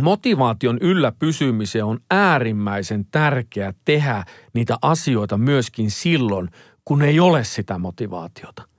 motivaation 0.03 0.79
yllä 0.81 1.13
pysymiseen 1.19 1.85
on 1.85 2.01
äärimmäisen 2.11 3.07
tärkeää 3.11 3.75
tehdä 3.85 4.25
niitä 4.53 4.77
asioita 4.83 5.39
myöskin 5.39 5.91
silloin, 5.91 6.49
kun 6.85 7.03
ei 7.03 7.21
ole 7.21 7.45
sitä 7.45 7.79
motivaatiota 7.79 8.74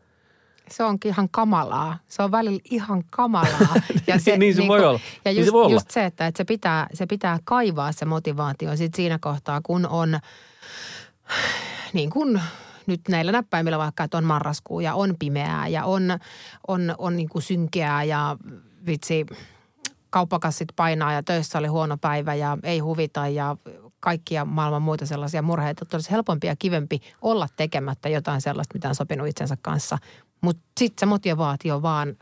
se 0.71 0.83
onkin 0.83 1.09
ihan 1.09 1.29
kamalaa. 1.31 1.97
Se 2.07 2.23
on 2.23 2.31
välillä 2.31 2.59
ihan 2.71 3.03
kamalaa. 3.09 3.75
Ja 4.07 4.19
se, 4.19 4.37
niin 4.37 4.53
se 4.53 4.59
niin 4.59 4.67
voi 4.67 4.79
kun, 4.79 4.87
olla. 4.87 4.99
Ja 5.25 5.31
just, 5.31 5.37
niin 5.37 5.45
se, 5.45 5.53
voi 5.53 5.71
just 5.71 5.91
se, 5.91 6.05
että, 6.05 6.27
että 6.27 6.37
se, 6.37 6.45
pitää, 6.45 6.87
se 6.93 7.05
pitää 7.05 7.39
kaivaa 7.43 7.91
se 7.91 8.05
motivaatio 8.05 8.75
sit 8.75 8.93
siinä 8.93 9.19
kohtaa, 9.21 9.61
kun 9.63 9.87
on 9.87 10.19
niin 11.93 12.09
kuin 12.09 12.41
nyt 12.87 13.01
näillä 13.09 13.31
näppäimillä 13.31 13.77
vaikka, 13.77 14.03
että 14.03 14.17
on 14.17 14.23
marraskuu 14.23 14.79
ja 14.79 14.95
on 14.95 15.15
pimeää 15.19 15.67
ja 15.67 15.85
on, 15.85 16.03
on, 16.67 16.95
on 16.97 17.15
niin 17.15 17.29
kuin 17.29 17.41
synkeää 17.41 18.03
ja 18.03 18.37
vitsi 18.85 19.25
kauppakassit 20.09 20.69
painaa 20.75 21.13
ja 21.13 21.23
töissä 21.23 21.59
oli 21.59 21.67
huono 21.67 21.97
päivä 21.97 22.33
ja 22.33 22.57
ei 22.63 22.79
huvita 22.79 23.27
ja 23.27 23.57
kaikkia 23.99 24.45
maailman 24.45 24.81
muita 24.81 25.05
sellaisia 25.05 25.41
murheita, 25.41 25.83
että 25.83 25.97
olisi 25.97 26.11
helpompi 26.11 26.47
ja 26.47 26.55
kivempi 26.59 26.99
olla 27.21 27.47
tekemättä 27.55 28.09
jotain 28.09 28.41
sellaista, 28.41 28.73
mitä 28.73 28.89
on 28.89 28.95
sopinut 28.95 29.27
itsensä 29.27 29.57
kanssa– 29.61 29.97
mutta 30.45 30.63
sitten 30.79 30.99
se 30.99 31.05
motivaatio 31.05 31.81
vaan 31.81 32.15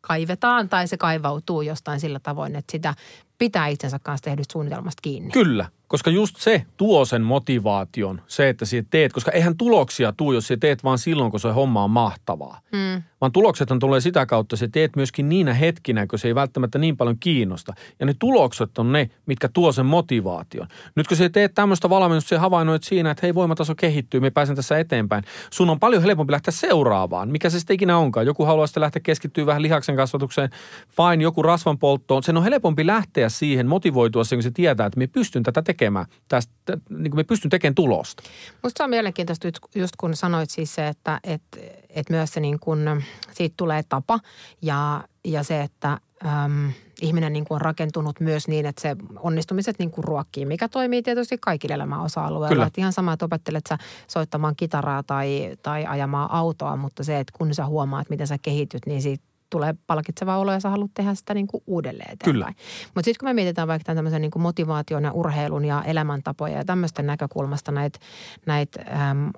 kaivetaan 0.00 0.68
tai 0.68 0.88
se 0.88 0.96
kaivautuu 0.96 1.62
jostain 1.62 2.00
sillä 2.00 2.20
tavoin, 2.20 2.56
että 2.56 2.72
sitä 2.72 2.94
pitää 3.38 3.66
itsensä 3.66 3.98
kanssa 3.98 4.24
tehdystä 4.24 4.52
suunnitelmasta 4.52 5.00
kiinni. 5.02 5.30
Kyllä, 5.30 5.66
koska 5.90 6.10
just 6.10 6.36
se 6.36 6.64
tuo 6.76 7.04
sen 7.04 7.22
motivaation, 7.22 8.20
se, 8.26 8.48
että 8.48 8.64
sä 8.64 8.76
teet, 8.90 9.12
koska 9.12 9.30
eihän 9.30 9.56
tuloksia 9.56 10.12
tuu, 10.12 10.32
jos 10.32 10.48
sä 10.48 10.56
teet 10.56 10.84
vaan 10.84 10.98
silloin, 10.98 11.30
kun 11.30 11.40
se 11.40 11.48
homma 11.48 11.84
on 11.84 11.90
mahtavaa. 11.90 12.60
Mm. 12.72 13.02
Vaan 13.20 13.32
tuloksethan 13.32 13.78
tulee 13.78 14.00
sitä 14.00 14.26
kautta, 14.26 14.54
että 14.54 14.66
sä 14.66 14.70
teet 14.72 14.96
myöskin 14.96 15.28
niinä 15.28 15.54
hetkinä, 15.54 16.06
kun 16.06 16.18
se 16.18 16.28
ei 16.28 16.34
välttämättä 16.34 16.78
niin 16.78 16.96
paljon 16.96 17.16
kiinnosta. 17.20 17.72
Ja 18.00 18.06
ne 18.06 18.14
tulokset 18.18 18.78
on 18.78 18.92
ne, 18.92 19.10
mitkä 19.26 19.48
tuo 19.48 19.72
sen 19.72 19.86
motivaation. 19.86 20.68
Nyt 20.94 21.08
kun 21.08 21.16
sä 21.16 21.28
teet 21.28 21.54
tämmöistä 21.54 21.90
valmennusta, 21.90 22.28
sä 22.28 22.40
havainnoit 22.40 22.82
siinä, 22.82 23.10
että 23.10 23.20
hei 23.22 23.34
voimataso 23.34 23.74
kehittyy, 23.74 24.20
me 24.20 24.30
pääsen 24.30 24.56
tässä 24.56 24.78
eteenpäin. 24.78 25.24
Sun 25.50 25.70
on 25.70 25.80
paljon 25.80 26.02
helpompi 26.02 26.32
lähteä 26.32 26.52
seuraavaan, 26.52 27.28
mikä 27.28 27.50
se 27.50 27.58
sitten 27.58 27.74
ikinä 27.74 27.98
onkaan. 27.98 28.26
Joku 28.26 28.44
haluaa 28.44 28.66
sitten 28.66 28.80
lähteä 28.80 29.02
keskittyä 29.02 29.46
vähän 29.46 29.62
lihaksen 29.62 29.96
kasvatukseen, 29.96 30.50
fine, 30.88 31.22
joku 31.22 31.42
rasvan 31.42 31.78
polttoon. 31.78 32.22
Sen 32.22 32.36
on 32.36 32.44
helpompi 32.44 32.86
lähteä 32.86 33.28
siihen, 33.28 33.66
motivoitua 33.66 34.24
siihen, 34.24 34.38
kun 34.38 34.42
se 34.42 34.50
tietää, 34.50 34.86
että 34.86 34.98
me 34.98 35.06
pystyn 35.06 35.42
tätä 35.42 35.62
tekemään. 35.62 35.79
Tästä, 36.28 36.78
niin 36.90 37.10
kuin 37.10 37.16
me 37.16 37.24
pystyn 37.24 37.50
tekemään 37.50 37.74
tulosta. 37.74 38.22
Musta 38.62 38.78
se 38.78 38.84
on 38.84 38.90
mielenkiintoista 38.90 39.48
just 39.74 39.96
kun 39.96 40.16
sanoit 40.16 40.50
siis 40.50 40.74
se, 40.74 40.88
että, 40.88 41.20
että, 41.24 41.58
että 41.88 42.12
myös 42.12 42.32
se 42.32 42.40
niin 42.40 42.60
kuin, 42.60 43.04
siitä 43.32 43.54
tulee 43.56 43.82
tapa 43.88 44.20
ja, 44.62 45.04
ja 45.24 45.42
se, 45.42 45.60
että 45.62 45.98
äm, 46.26 46.72
ihminen 47.00 47.32
niin 47.32 47.44
kuin 47.44 47.56
on 47.56 47.60
rakentunut 47.60 48.20
myös 48.20 48.48
niin, 48.48 48.66
että 48.66 48.82
se 48.82 48.96
onnistumiset 49.18 49.78
niin 49.78 49.90
kuin 49.90 50.04
ruokkii, 50.04 50.46
mikä 50.46 50.68
toimii 50.68 51.02
tietysti 51.02 51.38
kaikille 51.40 51.74
elämän 51.74 52.00
osa-alueilla. 52.00 52.66
Että 52.66 52.80
ihan 52.80 52.92
sama, 52.92 53.12
että 53.12 53.24
opettelet 53.24 53.66
sä 53.68 53.78
soittamaan 54.08 54.56
kitaraa 54.56 55.02
tai, 55.02 55.56
tai 55.62 55.86
ajamaan 55.86 56.30
autoa, 56.30 56.76
mutta 56.76 57.04
se, 57.04 57.18
että 57.20 57.38
kun 57.38 57.54
sä 57.54 57.66
huomaat, 57.66 58.10
miten 58.10 58.26
sä 58.26 58.38
kehityt, 58.42 58.86
niin 58.86 59.02
siitä 59.02 59.29
tulee 59.50 59.74
palkitseva 59.86 60.38
olo 60.38 60.52
ja 60.52 60.60
sä 60.60 60.70
haluat 60.70 60.90
tehdä 60.94 61.14
sitä 61.14 61.34
niin 61.34 61.46
kuin 61.46 61.62
uudelleen 61.66 62.12
eteenpäin. 62.12 62.32
Kyllä. 62.32 62.52
Mutta 62.94 63.04
sitten 63.04 63.18
kun 63.18 63.28
me 63.28 63.32
mietitään 63.32 63.68
vaikka 63.68 63.84
tämän 63.84 63.96
tämmöisen 63.96 64.22
niin 64.22 64.30
kuin 64.30 64.42
motivaation 64.42 65.04
ja 65.04 65.12
urheilun 65.12 65.64
ja 65.64 65.82
elämäntapoja 65.82 66.58
ja 66.58 66.64
tämmöisten 66.64 67.06
näkökulmasta 67.06 67.72
näitä 67.72 67.98
näit, 68.46 68.76
äm, 68.78 69.30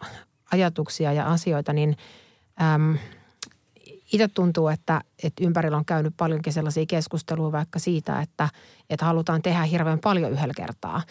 ajatuksia 0.53 1.13
ja 1.13 1.27
asioita, 1.27 1.73
niin 1.73 1.97
äm, 2.63 2.99
itse 4.13 4.29
tuntuu, 4.29 4.69
että, 4.69 5.01
että 5.23 5.45
ympärillä 5.45 5.77
on 5.77 5.85
käynyt 5.85 6.15
paljonkin 6.17 6.53
sellaisia 6.53 6.85
keskusteluja 6.89 7.53
vaikka 7.53 7.79
siitä, 7.79 8.21
että, 8.21 8.49
että 8.91 9.07
halutaan 9.07 9.43
tehdä 9.43 9.63
hirveän 9.63 9.99
paljon 9.99 10.33
yhdellä 10.33 10.55
kertaa. 10.57 11.03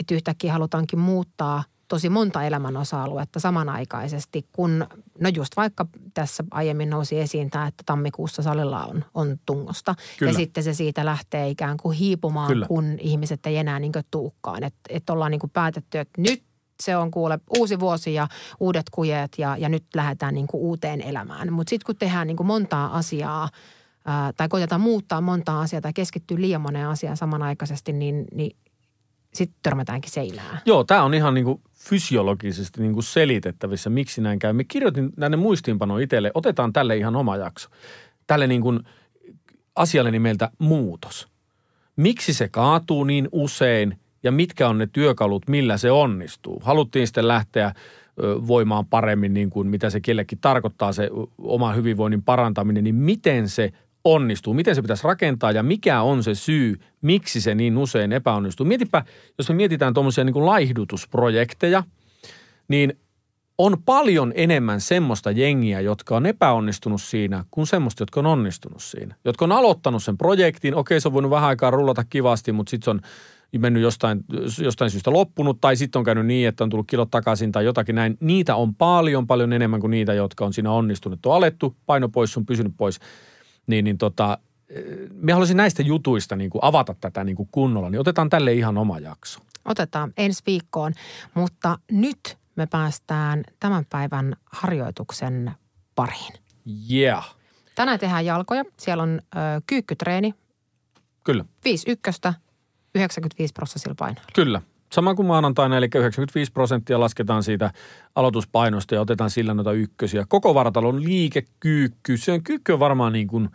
Että 0.00 0.14
yhtäkkiä 0.14 0.52
halutaankin 0.52 0.98
muuttaa– 0.98 1.64
tosi 1.88 2.08
monta 2.08 2.42
elämän 2.42 2.76
osa-aluetta 2.76 3.40
samanaikaisesti, 3.40 4.46
kun 4.52 4.86
no 5.20 5.28
just 5.28 5.56
vaikka 5.56 5.86
tässä 6.14 6.44
aiemmin 6.50 6.90
nousi 6.90 7.20
esiin 7.20 7.50
tämä, 7.50 7.66
että 7.66 7.82
tammikuussa 7.86 8.42
salilla 8.42 8.84
on, 8.84 9.04
on 9.14 9.36
tungosta. 9.46 9.94
Kyllä. 10.18 10.32
Ja 10.32 10.36
sitten 10.36 10.64
se 10.64 10.74
siitä 10.74 11.04
lähtee 11.04 11.48
ikään 11.48 11.76
kuin 11.76 11.98
hiipumaan, 11.98 12.48
Kyllä. 12.48 12.66
kun 12.66 12.96
ihmiset 13.00 13.46
ei 13.46 13.56
enää 13.56 13.78
niin 13.78 13.92
tuukkaan. 14.10 14.64
Että 14.64 14.80
et 14.88 15.10
ollaan 15.10 15.30
niin 15.30 15.40
päätetty, 15.52 15.98
että 15.98 16.20
nyt 16.20 16.42
se 16.82 16.96
on 16.96 17.10
kuule 17.10 17.38
uusi 17.58 17.80
vuosi 17.80 18.14
ja 18.14 18.28
uudet 18.60 18.90
kujet 18.90 19.32
ja, 19.38 19.56
ja 19.56 19.68
nyt 19.68 19.84
lähdetään 19.94 20.34
niin 20.34 20.46
uuteen 20.52 21.00
elämään. 21.00 21.52
Mutta 21.52 21.70
sitten 21.70 21.86
kun 21.86 21.96
tehdään 21.96 22.26
niin 22.26 22.46
montaa 22.46 22.96
asiaa 22.96 23.48
ää, 24.04 24.32
tai 24.32 24.48
koitetaan 24.48 24.80
muuttaa 24.80 25.20
montaa 25.20 25.60
asiaa 25.60 25.80
tai 25.80 25.92
keskittyy 25.92 26.40
liian 26.40 26.60
moneen 26.60 26.88
asiaan 26.88 27.16
samanaikaisesti, 27.16 27.92
niin, 27.92 28.24
niin 28.34 28.56
sitten 29.36 29.58
törmätäänkin 29.62 30.10
seinään. 30.10 30.60
Joo, 30.66 30.84
tämä 30.84 31.02
on 31.02 31.14
ihan 31.14 31.34
niin 31.34 31.44
kuin 31.44 31.60
fysiologisesti 31.72 32.82
niin 32.82 32.92
kuin 32.92 33.04
selitettävissä, 33.04 33.90
miksi 33.90 34.20
näin 34.20 34.38
käy. 34.38 34.52
Me 34.52 34.64
kirjoitin 34.64 35.12
tänne 35.12 35.36
muistiinpano 35.36 35.98
itselle, 35.98 36.30
otetaan 36.34 36.72
tälle 36.72 36.96
ihan 36.96 37.16
oma 37.16 37.36
jakso. 37.36 37.68
Tälle 38.26 38.46
niin 38.46 38.62
kuin 38.62 38.80
asialle 39.76 40.10
nimeltä 40.10 40.50
muutos. 40.58 41.28
Miksi 41.96 42.34
se 42.34 42.48
kaatuu 42.48 43.04
niin 43.04 43.28
usein 43.32 43.98
ja 44.22 44.32
mitkä 44.32 44.68
on 44.68 44.78
ne 44.78 44.88
työkalut, 44.92 45.48
millä 45.48 45.76
se 45.76 45.90
onnistuu? 45.90 46.62
Haluttiin 46.64 47.06
sitten 47.06 47.28
lähteä 47.28 47.72
voimaan 48.46 48.86
paremmin, 48.86 49.34
niin 49.34 49.50
kuin 49.50 49.68
mitä 49.68 49.90
se 49.90 50.00
kellekin 50.00 50.38
tarkoittaa, 50.40 50.92
se 50.92 51.10
oma 51.38 51.72
hyvinvoinnin 51.72 52.22
parantaminen, 52.22 52.84
niin 52.84 52.94
miten 52.94 53.48
se 53.48 53.72
onnistuu, 54.14 54.54
miten 54.54 54.74
se 54.74 54.82
pitäisi 54.82 55.04
rakentaa 55.04 55.52
ja 55.52 55.62
mikä 55.62 56.02
on 56.02 56.22
se 56.22 56.34
syy, 56.34 56.80
miksi 57.02 57.40
se 57.40 57.54
niin 57.54 57.78
usein 57.78 58.12
epäonnistuu. 58.12 58.66
Mietipä, 58.66 59.04
jos 59.38 59.48
me 59.48 59.54
mietitään 59.54 59.94
tuommoisia 59.94 60.24
niin 60.24 60.32
kuin 60.32 60.46
laihdutusprojekteja, 60.46 61.82
niin 62.68 62.98
on 63.58 63.76
paljon 63.84 64.32
enemmän 64.36 64.80
semmoista 64.80 65.30
jengiä, 65.30 65.80
jotka 65.80 66.16
on 66.16 66.26
epäonnistunut 66.26 67.02
siinä, 67.02 67.44
kuin 67.50 67.66
semmoista, 67.66 68.02
jotka 68.02 68.20
on 68.20 68.26
onnistunut 68.26 68.82
siinä. 68.82 69.14
Jotka 69.24 69.44
on 69.44 69.52
aloittanut 69.52 70.02
sen 70.02 70.18
projektin, 70.18 70.74
okei 70.74 71.00
se 71.00 71.08
on 71.08 71.14
voinut 71.14 71.30
vähän 71.30 71.48
aikaa 71.48 71.70
rullata 71.70 72.04
kivasti, 72.04 72.52
mutta 72.52 72.70
sitten 72.70 72.84
se 72.84 72.90
on 72.90 73.00
mennyt 73.60 73.82
jostain, 73.82 74.24
jostain 74.62 74.90
syystä 74.90 75.12
loppunut, 75.12 75.60
tai 75.60 75.76
sitten 75.76 75.98
on 75.98 76.04
käynyt 76.04 76.26
niin, 76.26 76.48
että 76.48 76.64
on 76.64 76.70
tullut 76.70 76.86
kilot 76.86 77.10
takaisin 77.10 77.52
tai 77.52 77.64
jotakin 77.64 77.94
näin. 77.94 78.16
Niitä 78.20 78.56
on 78.56 78.74
paljon, 78.74 79.26
paljon 79.26 79.52
enemmän 79.52 79.80
kuin 79.80 79.90
niitä, 79.90 80.14
jotka 80.14 80.44
on 80.44 80.52
siinä 80.52 80.70
onnistunut. 80.70 81.26
On 81.26 81.36
alettu, 81.36 81.76
paino 81.86 82.08
pois, 82.08 82.36
on 82.36 82.46
pysynyt 82.46 82.72
pois 82.76 83.00
niin, 83.66 83.84
niin 83.84 83.98
tota, 83.98 84.38
me 85.12 85.32
haluaisin 85.32 85.56
näistä 85.56 85.82
jutuista 85.82 86.36
niin 86.36 86.50
kuin 86.50 86.64
avata 86.64 86.94
tätä 87.00 87.24
niin 87.24 87.36
kuin 87.36 87.48
kunnolla, 87.52 87.90
niin 87.90 88.00
otetaan 88.00 88.30
tälle 88.30 88.52
ihan 88.52 88.78
oma 88.78 88.98
jakso. 88.98 89.40
Otetaan 89.64 90.12
ensi 90.16 90.42
viikkoon, 90.46 90.92
mutta 91.34 91.78
nyt 91.90 92.38
me 92.56 92.66
päästään 92.66 93.44
tämän 93.60 93.84
päivän 93.90 94.36
harjoituksen 94.52 95.50
pariin. 95.94 96.32
Yeah. 96.92 97.36
Tänään 97.74 97.98
tehdään 97.98 98.26
jalkoja. 98.26 98.64
Siellä 98.76 99.02
on 99.02 99.20
ö, 99.36 99.38
kyykkytreeni. 99.66 100.34
Kyllä. 101.24 101.44
5 101.64 101.90
ykköstä, 101.90 102.34
95 102.94 103.52
prosentilla 103.52 103.94
painoilla. 103.98 104.30
Kyllä. 104.34 104.62
Sama 104.92 105.14
kuin 105.14 105.26
maanantaina, 105.26 105.76
eli 105.76 105.88
95 105.94 106.52
prosenttia 106.52 107.00
lasketaan 107.00 107.42
siitä 107.42 107.70
aloituspainosta 108.14 108.94
ja 108.94 109.00
otetaan 109.00 109.30
sillä 109.30 109.54
noita 109.54 109.72
ykkösiä. 109.72 110.24
Koko 110.28 110.54
vartalon 110.54 111.04
liikekyykky, 111.04 112.16
se 112.16 112.32
on 112.32 112.42
kyykky 112.42 112.72
on 112.72 112.80
varmaan 112.80 113.12
niin 113.12 113.28
kuin, 113.28 113.48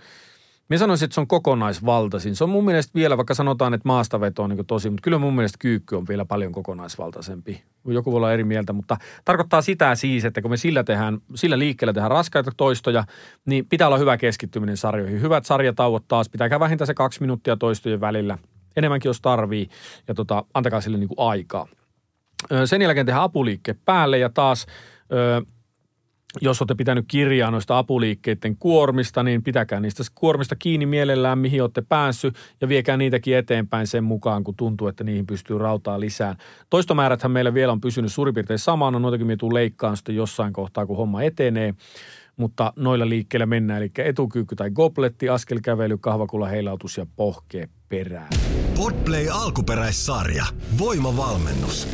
me 0.69 0.77
sanoisin, 0.77 1.05
että 1.05 1.15
se 1.15 1.21
on 1.21 1.27
kokonaisvaltaisin. 1.27 2.35
Se 2.35 2.43
on 2.43 2.49
mun 2.49 2.65
mielestä 2.65 2.91
vielä, 2.95 3.17
vaikka 3.17 3.33
sanotaan, 3.33 3.73
että 3.73 3.87
maastaveto 3.87 4.43
on 4.43 4.49
niin 4.49 4.65
tosi, 4.65 4.89
mutta 4.89 5.03
kyllä 5.03 5.17
mun 5.17 5.35
mielestä 5.35 5.57
kyykky 5.59 5.95
on 5.95 6.07
vielä 6.07 6.25
paljon 6.25 6.51
kokonaisvaltaisempi. 6.51 7.63
Joku 7.85 8.11
voi 8.11 8.17
olla 8.17 8.33
eri 8.33 8.43
mieltä, 8.43 8.73
mutta 8.73 8.97
tarkoittaa 9.25 9.61
sitä 9.61 9.95
siis, 9.95 10.25
että 10.25 10.41
kun 10.41 10.51
me 10.51 10.57
sillä, 10.57 10.83
tehdään, 10.83 11.19
sillä 11.35 11.59
liikkeellä 11.59 11.93
tehdään 11.93 12.11
raskaita 12.11 12.51
toistoja, 12.57 13.03
niin 13.45 13.65
pitää 13.65 13.87
olla 13.87 13.97
hyvä 13.97 14.17
keskittyminen 14.17 14.77
sarjoihin. 14.77 15.21
Hyvät 15.21 15.45
sarjatauot 15.45 16.07
taas, 16.07 16.29
pitää 16.29 16.59
vähintään 16.59 16.87
se 16.87 16.93
kaksi 16.93 17.21
minuuttia 17.21 17.57
toistojen 17.57 18.01
välillä– 18.01 18.37
enemmänkin 18.75 19.09
jos 19.09 19.21
tarvii 19.21 19.69
ja 20.07 20.13
tota, 20.13 20.45
antakaa 20.53 20.81
sille 20.81 20.97
niin 20.97 21.09
kuin 21.09 21.27
aikaa. 21.27 21.67
Sen 22.65 22.81
jälkeen 22.81 23.05
tehdään 23.05 23.23
apuliikke 23.23 23.75
päälle 23.85 24.17
ja 24.17 24.29
taas 24.29 24.65
jos 26.41 26.61
olette 26.61 26.75
pitänyt 26.75 27.05
kirjaa 27.07 27.51
noista 27.51 27.77
apuliikkeiden 27.77 28.57
kuormista, 28.57 29.23
niin 29.23 29.43
pitäkää 29.43 29.79
niistä 29.79 30.03
kuormista 30.15 30.55
kiinni 30.55 30.85
mielellään, 30.85 31.37
mihin 31.37 31.61
olette 31.61 31.81
päässyt 31.81 32.35
ja 32.61 32.67
viekää 32.67 32.97
niitäkin 32.97 33.37
eteenpäin 33.37 33.87
sen 33.87 34.03
mukaan, 34.03 34.43
kun 34.43 34.55
tuntuu, 34.55 34.87
että 34.87 35.03
niihin 35.03 35.27
pystyy 35.27 35.57
rautaa 35.57 35.99
lisää. 35.99 36.35
Toistomääräthän 36.69 37.31
meillä 37.31 37.53
vielä 37.53 37.71
on 37.71 37.81
pysynyt 37.81 38.11
suurin 38.11 38.33
piirtein 38.33 38.59
samana, 38.59 38.99
noitakin 38.99 39.27
me 39.27 39.35
tuu 39.35 39.53
leikkaan 39.53 39.97
sitten 39.97 40.15
jossain 40.15 40.53
kohtaa, 40.53 40.85
kun 40.85 40.97
homma 40.97 41.23
etenee 41.23 41.73
mutta 42.37 42.73
noilla 42.75 43.09
liikkeillä 43.09 43.45
mennään, 43.45 43.81
eli 43.81 43.91
etukyykky 43.97 44.55
tai 44.55 44.71
gobletti, 44.71 45.29
askelkävely, 45.29 45.97
kahvakulla 45.97 46.47
heilautus 46.47 46.97
ja 46.97 47.05
pohkee 47.15 47.67
perään. 47.89 48.29
Podplay 48.81 49.29
alkuperäissarja. 49.29 50.45
Voimavalmennus. 50.79 51.87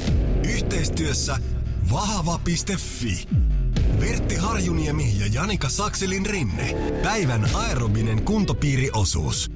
Yhteistyössä 0.56 1.38
vahva.fi. 1.94 3.26
Vertti 4.00 4.36
Harjuniemi 4.36 5.20
ja 5.20 5.26
Janika 5.34 5.70
Sakselin 5.70 6.26
rinne. 6.26 6.76
Päivän 7.04 7.46
aerobinen 7.56 8.24
kuntopiiriosuus. 8.24 9.52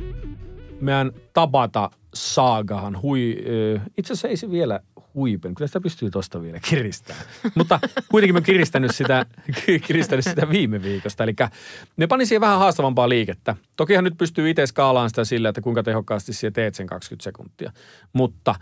Meidän 0.81 1.11
Tabata 1.33 1.89
saagahan 2.13 3.01
hui, 3.01 3.38
itse 3.97 4.13
asiassa 4.13 4.27
ei 4.27 4.38
se 4.38 4.51
vielä 4.51 4.79
huipen. 5.15 5.56
Kyllä 5.56 5.68
sitä 5.68 5.82
pystyy 5.82 6.10
tuosta 6.10 6.41
vielä 6.41 6.60
kiristämään. 6.70 7.25
Mutta 7.56 7.80
kuitenkin 8.10 8.34
mä 8.34 8.41
kiristänyt 8.41 8.96
sitä, 8.96 9.25
kiristänyt 9.88 10.25
sitä 10.25 10.50
viime 10.50 10.82
viikosta. 10.82 11.24
Eli 11.24 11.34
me 11.98 12.08
panin 12.08 12.27
siihen 12.27 12.41
vähän 12.41 12.60
haastavampaa 12.60 13.10
liikettä. 13.10 13.56
Tokihan 13.77 14.03
nyt 14.03 14.18
pystyy 14.18 14.50
itse 14.50 14.65
skaalaan 14.65 15.10
sitä 15.10 15.25
sillä, 15.25 15.50
että 15.50 15.62
kuinka 15.62 15.84
tehokkaasti 15.84 16.34
siellä 16.34 16.53
teet 16.53 16.75
sen 16.75 16.88
20 16.88 17.24
sekuntia. 17.24 17.72
Mutta 18.13 18.56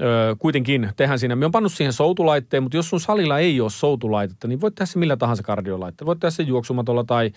ö, 0.00 0.36
kuitenkin 0.38 0.90
tehdään 0.96 1.18
siinä. 1.18 1.36
Me 1.36 1.44
on 1.44 1.52
pannut 1.52 1.72
siihen 1.72 1.92
soutulaitteen, 1.92 2.62
mutta 2.62 2.76
jos 2.76 2.90
sun 2.90 3.00
salilla 3.00 3.38
ei 3.38 3.60
ole 3.60 3.70
soutulaitetta, 3.70 4.48
niin 4.48 4.60
voit 4.60 4.74
tehdä 4.74 4.86
se 4.86 4.98
millä 4.98 5.16
tahansa 5.16 5.42
kardiolaitteella. 5.42 6.06
Voit 6.06 6.20
tehdä 6.20 6.30
se 6.30 6.42
juoksumatolla 6.42 7.04
tai 7.04 7.32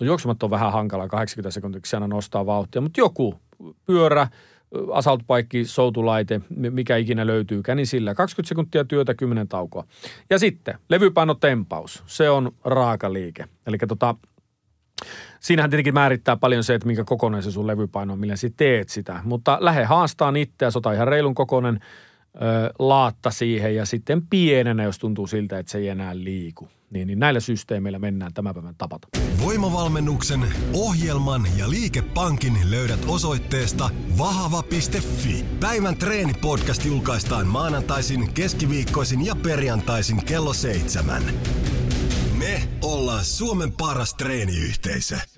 No 0.00 0.06
juoksumat 0.06 0.42
on 0.42 0.50
vähän 0.50 0.72
hankala, 0.72 1.08
80 1.08 1.50
sekuntia 1.50 1.80
aina 1.92 2.06
nostaa 2.08 2.46
vauhtia, 2.46 2.80
mutta 2.80 3.00
joku 3.00 3.34
pyörä, 3.86 4.28
assault-paikki, 4.92 5.64
soutulaite, 5.64 6.40
mikä 6.70 6.96
ikinä 6.96 7.26
löytyykään, 7.26 7.76
niin 7.76 7.86
sillä 7.86 8.14
20 8.14 8.48
sekuntia 8.48 8.84
työtä, 8.84 9.14
10 9.14 9.48
taukoa. 9.48 9.84
Ja 10.30 10.38
sitten 10.38 10.78
levypaino 10.88 11.34
tempaus, 11.34 12.02
se 12.06 12.30
on 12.30 12.52
raaka 12.64 13.12
liike. 13.12 13.44
Eli 13.66 13.78
tota, 13.88 14.14
siinähän 15.40 15.70
tietenkin 15.70 15.94
määrittää 15.94 16.36
paljon 16.36 16.64
se, 16.64 16.74
että 16.74 16.86
minkä 16.86 17.04
kokoinen 17.04 17.42
se 17.42 17.50
sun 17.50 17.66
levypaino 17.66 18.12
on, 18.12 18.18
millä 18.18 18.36
sä 18.36 18.48
teet 18.56 18.88
sitä. 18.88 19.20
Mutta 19.24 19.58
lähde 19.60 19.84
haastaa 19.84 20.32
itseä, 20.36 20.70
sota 20.70 20.92
ihan 20.92 21.08
reilun 21.08 21.34
kokoinen 21.34 21.80
ö, 22.34 22.38
laatta 22.78 23.30
siihen 23.30 23.76
ja 23.76 23.86
sitten 23.86 24.22
pienenä, 24.30 24.82
jos 24.82 24.98
tuntuu 24.98 25.26
siltä, 25.26 25.58
että 25.58 25.72
se 25.72 25.78
ei 25.78 25.88
enää 25.88 26.18
liiku. 26.18 26.68
Niin, 26.90 27.06
niin 27.06 27.18
näillä 27.18 27.40
systeemeillä 27.40 27.98
mennään 27.98 28.34
tämän 28.34 28.54
päivän 28.54 28.74
tapata. 28.78 29.08
Voimavalmennuksen, 29.42 30.44
ohjelman 30.74 31.46
ja 31.58 31.70
liikepankin 31.70 32.70
löydät 32.70 33.00
osoitteesta 33.06 33.90
vahava.fi. 34.18 35.44
Päivän 35.60 35.96
treenipodcast 35.96 36.84
julkaistaan 36.84 37.46
maanantaisin, 37.46 38.32
keskiviikkoisin 38.32 39.26
ja 39.26 39.36
perjantaisin 39.36 40.24
kello 40.24 40.52
seitsemän. 40.52 41.22
Me 42.38 42.68
ollaan 42.82 43.24
Suomen 43.24 43.72
paras 43.72 44.14
treeniyhteisö. 44.14 45.37